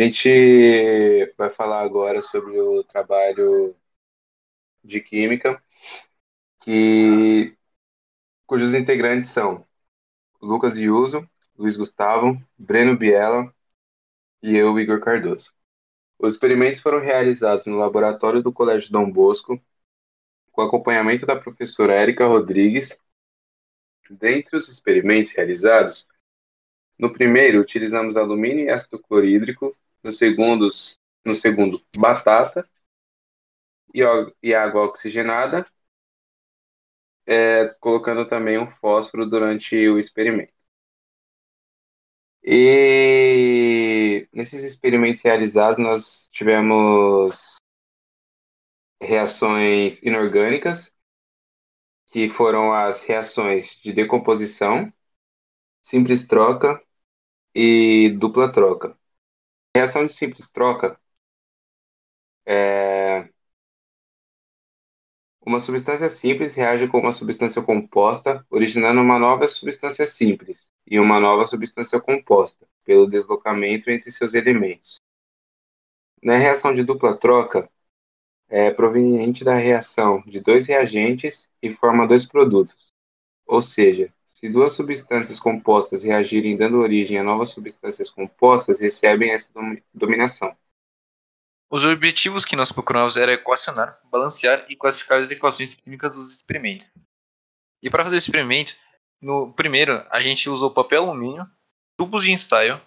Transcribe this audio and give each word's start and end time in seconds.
gente 0.00 1.34
vai 1.36 1.50
falar 1.50 1.82
agora 1.82 2.20
sobre 2.20 2.58
o 2.58 2.82
trabalho 2.84 3.76
de 4.82 5.00
química, 5.00 5.62
que, 6.60 7.56
cujos 8.46 8.74
integrantes 8.74 9.30
são 9.30 9.66
Lucas 10.42 10.76
Iuso, 10.76 11.28
Luiz 11.56 11.76
Gustavo, 11.76 12.40
Breno 12.58 12.96
Biela 12.96 13.54
e 14.42 14.56
eu, 14.56 14.78
Igor 14.80 15.00
Cardoso. 15.00 15.52
Os 16.18 16.34
experimentos 16.34 16.80
foram 16.80 17.00
realizados 17.00 17.66
no 17.66 17.78
laboratório 17.78 18.42
do 18.42 18.52
Colégio 18.52 18.90
Dom 18.90 19.10
Bosco, 19.10 19.60
com 20.52 20.62
acompanhamento 20.62 21.26
da 21.26 21.36
professora 21.36 21.94
Érica 21.94 22.26
Rodrigues. 22.26 22.90
Dentre 24.10 24.56
os 24.56 24.68
experimentos 24.68 25.30
realizados, 25.30 26.06
no 26.98 27.12
primeiro 27.12 27.60
utilizamos 27.60 28.16
alumínio 28.16 28.66
e 28.66 28.70
ácido 28.70 28.98
clorídrico, 28.98 29.76
no 30.02 30.10
segundo, 30.10 30.66
no 31.24 31.32
segundo 31.34 31.82
batata 31.96 32.68
e, 33.94 34.02
e 34.42 34.54
água 34.54 34.84
oxigenada, 34.84 35.66
é, 37.26 37.68
colocando 37.80 38.26
também 38.26 38.58
um 38.58 38.66
fósforo 38.68 39.26
durante 39.28 39.76
o 39.88 39.98
experimento. 39.98 40.52
E 42.42 44.26
nesses 44.32 44.62
experimentos 44.62 45.20
realizados, 45.20 45.78
nós 45.78 46.26
tivemos 46.30 47.56
reações 49.00 49.98
inorgânicas, 50.02 50.90
que 52.12 52.28
foram 52.28 52.72
as 52.74 53.00
reações 53.02 53.74
de 53.82 53.92
decomposição, 53.92 54.92
simples 55.82 56.22
troca 56.22 56.82
e 57.54 58.10
dupla 58.20 58.50
troca. 58.50 58.99
Reação 59.76 60.04
de 60.04 60.12
simples 60.12 60.48
troca 60.48 60.98
é 62.46 63.28
uma 65.40 65.58
substância 65.58 66.06
simples 66.06 66.52
reage 66.52 66.86
com 66.88 66.98
uma 66.98 67.10
substância 67.10 67.62
composta, 67.62 68.44
originando 68.50 69.00
uma 69.00 69.18
nova 69.18 69.46
substância 69.46 70.04
simples 70.04 70.66
e 70.86 70.98
uma 70.98 71.18
nova 71.18 71.44
substância 71.44 72.00
composta, 72.00 72.66
pelo 72.84 73.08
deslocamento 73.08 73.90
entre 73.90 74.10
seus 74.10 74.34
elementos. 74.34 75.00
Na 76.22 76.36
reação 76.36 76.72
de 76.72 76.82
dupla 76.82 77.16
troca, 77.16 77.70
é 78.48 78.70
proveniente 78.70 79.44
da 79.44 79.54
reação 79.54 80.22
de 80.26 80.40
dois 80.40 80.66
reagentes 80.66 81.48
e 81.62 81.70
forma 81.70 82.06
dois 82.06 82.26
produtos. 82.26 82.92
Ou 83.46 83.60
seja, 83.60 84.12
se 84.40 84.48
duas 84.48 84.72
substâncias 84.72 85.38
compostas 85.38 86.02
reagirem 86.02 86.56
dando 86.56 86.78
origem 86.78 87.18
a 87.18 87.22
novas 87.22 87.50
substâncias 87.50 88.08
compostas, 88.08 88.80
recebem 88.80 89.32
essa 89.32 89.46
dominação. 89.92 90.56
Os 91.70 91.84
objetivos 91.84 92.46
que 92.46 92.56
nós 92.56 92.72
procuramos 92.72 93.18
era 93.18 93.34
equacionar, 93.34 94.00
balancear 94.10 94.64
e 94.68 94.74
classificar 94.74 95.20
as 95.20 95.30
equações 95.30 95.74
químicas 95.74 96.10
dos 96.10 96.32
experimentos. 96.32 96.88
E 97.82 97.90
para 97.90 98.02
fazer 98.02 98.16
o 98.16 98.18
experimento, 98.18 98.74
no 99.20 99.52
primeiro 99.52 100.04
a 100.10 100.20
gente 100.22 100.48
usou 100.48 100.70
papel 100.72 101.04
alumínio, 101.04 101.46
tubo 101.98 102.18
de 102.18 102.32
ensaio, 102.32 102.80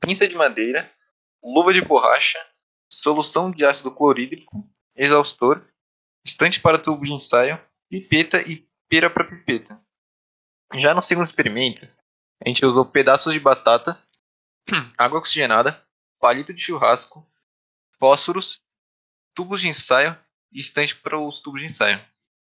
pinça 0.00 0.28
de 0.28 0.36
madeira, 0.36 0.92
luva 1.42 1.72
de 1.72 1.80
borracha, 1.80 2.38
solução 2.92 3.50
de 3.50 3.64
ácido 3.64 3.90
clorídrico, 3.90 4.68
exaustor, 4.94 5.66
estante 6.24 6.60
para 6.60 6.78
tubo 6.78 7.06
de 7.06 7.14
ensaio, 7.14 7.58
pipeta 7.88 8.42
e 8.42 8.68
pera 8.86 9.08
para 9.08 9.24
pipeta. 9.24 9.80
Já 10.74 10.94
no 10.94 11.02
segundo 11.02 11.24
experimento, 11.24 11.84
a 12.44 12.48
gente 12.48 12.64
usou 12.64 12.86
pedaços 12.86 13.32
de 13.32 13.40
batata, 13.40 14.00
água 14.96 15.18
oxigenada, 15.18 15.84
palito 16.20 16.54
de 16.54 16.60
churrasco, 16.60 17.26
fósforos, 17.98 18.62
tubos 19.34 19.60
de 19.60 19.68
ensaio 19.68 20.16
e 20.52 20.60
estante 20.60 20.94
para 20.94 21.18
os 21.18 21.40
tubos 21.40 21.60
de 21.60 21.66
ensaio. 21.66 22.00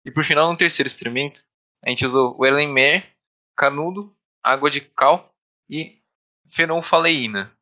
E 0.04 0.10
por 0.10 0.22
final, 0.22 0.50
no 0.50 0.58
terceiro 0.58 0.86
experimento, 0.86 1.42
a 1.82 1.88
gente 1.88 2.04
usou 2.04 2.36
o 2.38 2.44
Erlenmeyer, 2.44 3.10
canudo, 3.56 4.14
água 4.42 4.68
de 4.68 4.82
cal 4.82 5.34
e 5.68 6.02
fenolfaleína. 6.46 7.56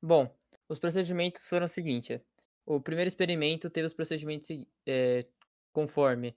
Bom, 0.00 0.34
os 0.66 0.78
procedimentos 0.78 1.46
foram 1.46 1.66
o 1.66 1.68
seguinte. 1.68 2.20
O 2.64 2.80
primeiro 2.80 3.08
experimento 3.08 3.68
teve 3.68 3.86
os 3.86 3.92
procedimentos 3.92 4.48
é, 4.86 5.26
conforme. 5.72 6.36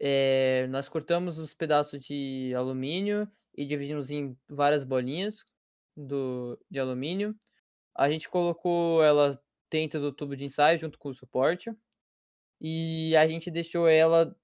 É, 0.00 0.66
nós 0.68 0.88
cortamos 0.88 1.38
os 1.38 1.54
pedaços 1.54 2.02
de 2.02 2.52
alumínio 2.56 3.30
e 3.56 3.64
dividimos 3.64 4.10
em 4.10 4.36
várias 4.48 4.84
bolinhas 4.84 5.44
do, 5.96 6.58
de 6.70 6.80
alumínio. 6.80 7.36
A 7.94 8.10
gente 8.10 8.28
colocou 8.28 9.02
ela 9.04 9.40
dentro 9.70 10.00
do 10.00 10.12
tubo 10.12 10.36
de 10.36 10.44
ensaio 10.44 10.78
junto 10.78 10.98
com 10.98 11.10
o 11.10 11.14
suporte. 11.14 11.70
E 12.60 13.16
a 13.16 13.26
gente 13.26 13.50
deixou 13.50 13.88
ela 13.88 14.34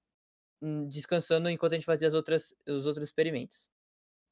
hum, 0.61 0.87
descansando 0.87 1.49
enquanto 1.49 1.73
a 1.73 1.75
gente 1.75 1.85
fazia 1.85 2.07
as 2.07 2.13
outras, 2.13 2.55
os 2.67 2.85
outros 2.85 3.05
experimentos. 3.05 3.69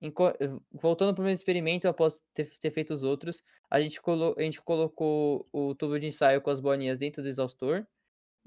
Enqu 0.02 0.24
voltando 0.72 1.10
para 1.10 1.14
o 1.14 1.16
primeiro 1.16 1.38
experimento, 1.38 1.88
após 1.88 2.22
ter, 2.34 2.46
ter, 2.60 2.72
feito 2.72 2.94
os 2.94 3.04
outros, 3.04 3.44
a 3.70 3.82
gente, 3.82 4.00
a 4.38 4.42
gente 4.44 4.62
colocou 4.62 5.48
o 5.52 5.74
tubo 5.76 6.00
de 6.00 6.08
ensaio 6.08 6.42
com 6.42 6.50
as 6.50 6.60
bolinhas 6.60 7.00
dentro 7.00 7.24
do 7.24 7.30
exaustor 7.30 7.86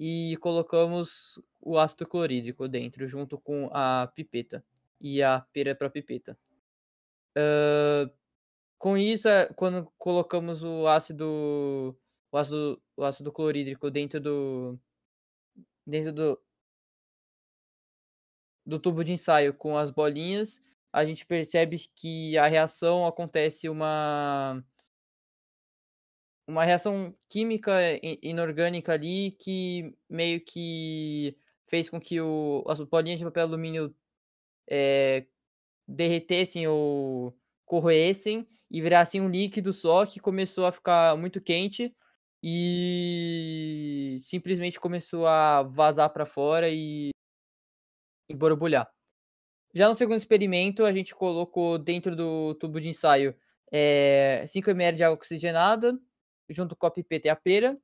e 0.03 0.35
colocamos 0.39 1.39
o 1.61 1.79
ácido 1.79 2.07
clorídrico 2.07 2.67
dentro, 2.67 3.07
junto 3.07 3.39
com 3.39 3.69
a 3.71 4.11
pipeta 4.15 4.65
e 4.99 5.23
a 5.23 5.41
pera 5.53 5.75
para 5.75 5.91
pipeta. 5.91 6.39
Uh, 7.37 8.11
com 8.79 8.97
isso, 8.97 9.29
é, 9.29 9.53
quando 9.53 9.93
colocamos 9.99 10.63
o 10.63 10.87
ácido, 10.89 11.95
o 12.33 12.37
ácido, 12.39 12.83
o 12.97 13.05
ácido 13.05 13.31
clorídrico 13.31 13.91
dentro 13.91 14.19
do, 14.19 14.81
dentro 15.87 16.15
do, 16.15 16.43
do 18.65 18.79
tubo 18.81 19.05
de 19.05 19.13
ensaio 19.13 19.53
com 19.53 19.77
as 19.77 19.91
bolinhas, 19.91 20.63
a 20.91 21.05
gente 21.05 21.27
percebe 21.27 21.77
que 21.95 22.39
a 22.39 22.47
reação 22.47 23.07
acontece 23.07 23.69
uma 23.69 24.65
uma 26.51 26.65
reação 26.65 27.15
química 27.29 27.73
inorgânica 28.23 28.93
ali 28.93 29.31
que 29.33 29.95
meio 30.09 30.41
que 30.41 31.37
fez 31.69 31.89
com 31.89 32.01
que 32.01 32.21
o, 32.21 32.65
as 32.69 32.81
bolinhas 32.81 33.21
de 33.21 33.25
papel 33.25 33.45
alumínio 33.45 33.95
é, 34.69 35.27
derretessem 35.87 36.67
ou 36.67 37.37
corroessem 37.65 38.47
e 38.71 38.83
virassem 38.83 39.21
um 39.21 39.31
líquido 39.31 39.73
só 39.73 40.05
que 40.05 40.19
começou 40.19 40.67
a 40.67 40.73
ficar 40.73 41.17
muito 41.17 41.41
quente 41.41 41.95
e 42.43 44.19
simplesmente 44.21 44.81
começou 44.81 45.27
a 45.27 45.63
vazar 45.63 46.11
para 46.11 46.27
fora 46.27 46.69
e, 46.69 47.11
e 48.29 48.35
borbulhar. 48.35 48.91
Já 49.73 49.89
no 49.89 49.95
segundo 49.95 50.17
experimento, 50.17 50.85
a 50.85 50.93
gente 50.93 51.15
colocou 51.15 51.79
dentro 51.79 52.17
do 52.17 52.55
tubo 52.57 52.81
de 52.81 52.89
ensaio 52.89 53.37
é, 53.71 54.45
5 54.49 54.71
ml 54.71 54.97
de 54.97 55.05
água 55.05 55.15
oxigenada, 55.15 55.97
junto 56.51 56.77
com 56.77 56.87
a 56.87 56.91
pipeta 56.91 57.29
e 57.29 57.31
a 57.31 57.37
pera. 57.37 57.79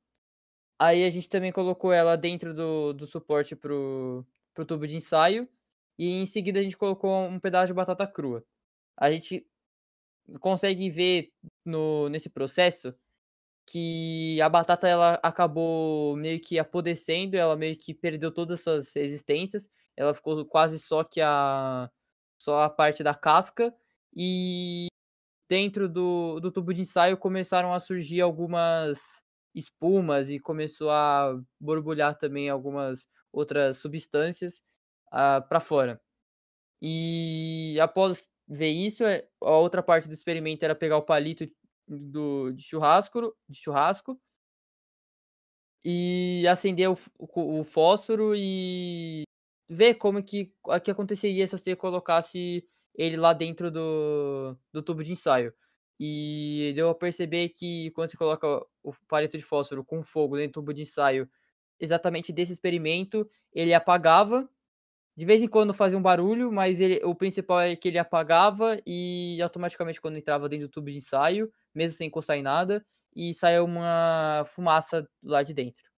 Aí 0.79 1.05
a 1.05 1.09
gente 1.09 1.29
também 1.29 1.51
colocou 1.51 1.91
ela 1.91 2.15
dentro 2.15 2.53
do, 2.53 2.93
do 2.93 3.07
suporte 3.07 3.55
para 3.55 3.73
o 3.73 4.25
tubo 4.67 4.87
de 4.87 4.97
ensaio. 4.97 5.49
E 5.97 6.21
em 6.21 6.25
seguida 6.27 6.59
a 6.59 6.63
gente 6.63 6.77
colocou 6.77 7.11
um 7.25 7.39
pedaço 7.39 7.67
de 7.67 7.73
batata 7.73 8.05
crua. 8.05 8.45
A 8.95 9.11
gente 9.11 9.47
consegue 10.39 10.89
ver 10.89 11.31
no, 11.65 12.09
nesse 12.09 12.29
processo 12.29 12.93
que 13.65 14.41
a 14.41 14.49
batata 14.49 14.87
ela 14.87 15.19
acabou 15.23 16.15
meio 16.15 16.39
que 16.39 16.59
apodrecendo, 16.59 17.35
ela 17.37 17.55
meio 17.55 17.77
que 17.77 17.93
perdeu 17.93 18.31
todas 18.31 18.59
as 18.59 18.63
suas 18.63 18.95
existências, 18.95 19.69
ela 19.95 20.13
ficou 20.13 20.45
quase 20.45 20.79
só 20.79 21.03
que 21.03 21.19
a 21.21 21.89
só 22.39 22.61
a 22.61 22.69
parte 22.69 23.03
da 23.03 23.13
casca 23.15 23.73
e 24.15 24.87
dentro 25.49 25.87
do, 25.89 26.39
do 26.39 26.51
tubo 26.51 26.73
de 26.73 26.81
ensaio 26.81 27.17
começaram 27.17 27.73
a 27.73 27.79
surgir 27.79 28.21
algumas 28.21 29.23
espumas 29.55 30.29
e 30.29 30.39
começou 30.39 30.91
a 30.91 31.39
borbulhar 31.59 32.17
também 32.17 32.49
algumas 32.49 33.07
outras 33.31 33.77
substâncias 33.77 34.59
uh, 35.11 35.39
ah, 35.39 35.41
para 35.41 35.59
fora. 35.59 36.01
E 36.81 37.77
após 37.81 38.29
ver 38.47 38.69
isso. 38.69 39.03
É, 39.03 39.27
a 39.41 39.57
outra 39.57 39.83
parte 39.83 40.07
do 40.07 40.13
experimento 40.13 40.63
era 40.63 40.75
pegar 40.75 40.97
o 40.97 41.03
palito 41.03 41.47
do, 41.87 42.51
de 42.51 42.63
churrasco, 42.63 43.35
de 43.49 43.57
churrasco 43.57 44.19
e 45.83 46.45
acender 46.47 46.89
o, 46.89 46.97
o, 47.17 47.59
o 47.59 47.63
fósforo 47.63 48.33
e 48.35 49.23
ver 49.69 49.95
como 49.95 50.23
que, 50.23 50.53
que 50.83 50.91
aconteceria 50.91 51.45
se 51.45 51.57
você 51.57 51.75
colocasse 51.75 52.67
ele 52.97 53.17
lá 53.17 53.33
dentro 53.33 53.71
do, 53.71 54.57
do 54.73 54.81
tubo 54.81 55.03
de 55.03 55.11
ensaio. 55.13 55.53
E 55.99 56.73
deu 56.75 56.89
a 56.89 56.95
perceber 56.95 57.49
que 57.49 57.91
quando 57.91 58.11
você 58.11 58.17
coloca 58.17 58.47
o 58.83 58.93
palito 59.07 59.37
de 59.37 59.43
fósforo 59.43 59.83
com 59.85 60.03
fogo 60.03 60.37
dentro 60.37 60.51
do 60.51 60.65
tubo 60.65 60.73
de 60.73 60.83
ensaio, 60.83 61.29
exatamente 61.79 62.33
desse 62.33 62.53
experimento, 62.53 63.29
ele 63.53 63.73
apagava 63.73 64.49
de 65.17 65.25
vez 65.25 65.41
em 65.41 65.47
quando 65.47 65.73
fazia 65.73 65.97
um 65.97 66.01
barulho, 66.01 66.51
mas 66.51 66.79
ele, 66.79 67.03
o 67.03 67.15
principal 67.15 67.61
é 67.61 67.75
que 67.75 67.87
ele 67.87 67.97
apagava 67.97 68.79
e 68.85 69.39
automaticamente 69.41 69.99
quando 69.99 70.17
entrava 70.17 70.47
dentro 70.47 70.67
do 70.67 70.71
tubo 70.71 70.91
de 70.91 70.97
ensaio, 70.97 71.51
mesmo 71.73 71.97
sem 71.97 72.07
encostar 72.07 72.37
em 72.37 72.43
nada, 72.43 72.85
e 73.15 73.33
saia 73.33 73.63
uma 73.63 74.43
fumaça 74.45 75.09
lá 75.23 75.41
de 75.41 75.55
dentro. 75.55 75.89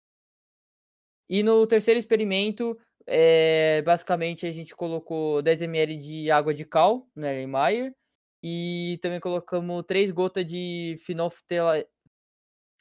E 1.28 1.42
no 1.42 1.66
terceiro 1.66 1.98
experimento, 1.98 2.78
é, 3.08 3.82
basicamente 3.82 4.46
a 4.46 4.50
gente 4.50 4.76
colocou 4.76 5.40
10 5.42 5.62
ml 5.62 5.96
de 5.96 6.30
água 6.30 6.52
de 6.52 6.64
cal 6.64 7.08
no 7.16 7.26
Erlenmeyer 7.26 7.94
e 8.42 8.98
também 9.02 9.18
colocamos 9.18 9.82
3 9.86 10.10
gotas 10.10 10.44
de 10.46 10.96
fenoftela, 11.06 11.84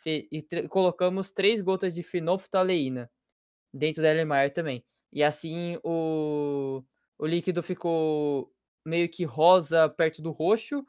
e 0.06 0.44
colocamos 0.69 1.31
3 1.31 1.62
gotas 1.62 1.94
de 1.95 2.03
fenoftaleína 2.03 3.09
dentro 3.74 4.01
da 4.01 4.09
Erlenmeyer 4.09 4.53
também. 4.53 4.83
E 5.13 5.24
assim 5.24 5.79
o, 5.83 6.83
o 7.18 7.25
líquido 7.25 7.63
ficou 7.63 8.51
meio 8.85 9.09
que 9.09 9.24
rosa 9.24 9.89
perto 9.89 10.21
do 10.21 10.31
roxo. 10.31 10.85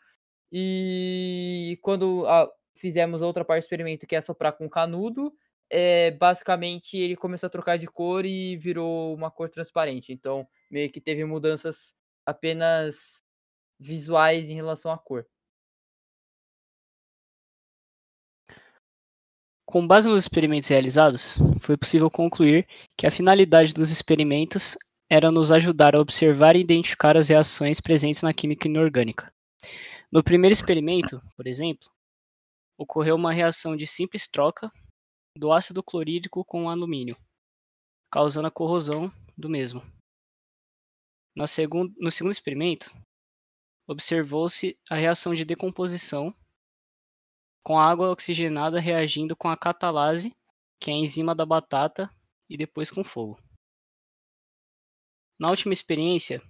E 0.52 1.78
quando 1.82 2.26
a, 2.26 2.50
fizemos 2.74 3.22
outra 3.22 3.44
parte 3.44 3.62
do 3.62 3.64
experimento, 3.66 4.06
que 4.06 4.16
é 4.16 4.20
soprar 4.20 4.52
com 4.52 4.68
canudo, 4.68 5.32
é, 5.70 6.10
basicamente 6.12 6.96
ele 6.96 7.16
começou 7.16 7.46
a 7.46 7.50
trocar 7.50 7.76
de 7.76 7.86
cor 7.86 8.24
e 8.24 8.56
virou 8.56 9.14
uma 9.14 9.30
cor 9.30 9.48
transparente. 9.48 10.12
Então, 10.12 10.46
meio 10.70 10.90
que 10.90 11.00
teve 11.00 11.24
mudanças 11.24 11.94
apenas 12.24 13.22
visuais 13.78 14.50
em 14.50 14.54
relação 14.54 14.90
à 14.90 14.98
cor. 14.98 15.26
Com 19.66 19.86
base 19.86 20.08
nos 20.08 20.22
experimentos 20.22 20.68
realizados, 20.68 21.38
foi 21.60 21.76
possível 21.76 22.10
concluir 22.10 22.66
que 22.96 23.06
a 23.06 23.10
finalidade 23.10 23.74
dos 23.74 23.90
experimentos 23.90 24.78
era 25.10 25.30
nos 25.30 25.52
ajudar 25.52 25.94
a 25.94 26.00
observar 26.00 26.56
e 26.56 26.60
identificar 26.60 27.16
as 27.18 27.28
reações 27.28 27.78
presentes 27.78 28.22
na 28.22 28.32
química 28.32 28.66
inorgânica. 28.66 29.30
No 30.10 30.24
primeiro 30.24 30.54
experimento, 30.54 31.20
por 31.36 31.46
exemplo, 31.46 31.86
ocorreu 32.78 33.14
uma 33.14 33.32
reação 33.32 33.76
de 33.76 33.86
simples 33.86 34.26
troca 34.26 34.72
do 35.38 35.52
ácido 35.52 35.82
clorídrico 35.82 36.44
com 36.44 36.64
o 36.64 36.68
alumínio, 36.68 37.16
causando 38.10 38.48
a 38.48 38.50
corrosão 38.50 39.10
do 39.36 39.48
mesmo. 39.48 39.80
No 41.34 41.46
segundo, 41.46 41.94
no 41.96 42.10
segundo 42.10 42.32
experimento, 42.32 42.92
observou-se 43.86 44.76
a 44.90 44.96
reação 44.96 45.34
de 45.34 45.44
decomposição 45.44 46.34
com 47.62 47.78
a 47.78 47.88
água 47.88 48.10
oxigenada 48.10 48.80
reagindo 48.80 49.36
com 49.36 49.48
a 49.48 49.56
catalase, 49.56 50.36
que 50.80 50.90
é 50.90 50.94
a 50.94 50.96
enzima 50.96 51.34
da 51.34 51.46
batata, 51.46 52.12
e 52.50 52.56
depois 52.56 52.90
com 52.90 53.04
fogo. 53.04 53.40
Na 55.38 55.50
última 55.50 55.72
experiência, 55.72 56.42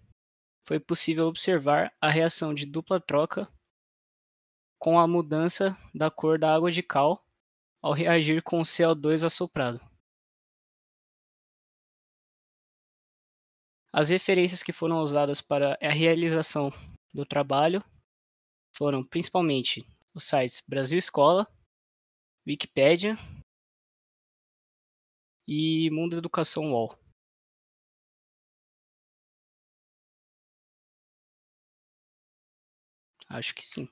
foi 0.66 0.80
possível 0.80 1.26
observar 1.26 1.92
a 2.00 2.08
reação 2.08 2.54
de 2.54 2.64
dupla 2.64 2.98
troca 3.00 3.52
com 4.78 4.98
a 4.98 5.06
mudança 5.06 5.76
da 5.94 6.10
cor 6.10 6.38
da 6.38 6.54
água 6.54 6.70
de 6.70 6.82
cal 6.82 7.27
ao 7.82 7.92
reagir 7.92 8.42
com 8.42 8.60
o 8.60 8.64
CO2 8.64 9.24
assoprado. 9.24 9.80
As 13.92 14.10
referências 14.10 14.62
que 14.62 14.72
foram 14.72 15.00
usadas 15.00 15.40
para 15.40 15.78
a 15.80 15.92
realização 15.92 16.70
do 17.12 17.24
trabalho 17.24 17.82
foram 18.76 19.02
principalmente 19.02 19.84
os 20.14 20.24
sites 20.24 20.62
Brasil 20.68 20.98
Escola, 20.98 21.46
Wikipédia 22.46 23.16
e 25.46 25.90
Mundo 25.90 26.16
Educação 26.16 26.72
UOL. 26.72 26.96
Acho 33.28 33.54
que 33.54 33.64
sim. 33.64 33.88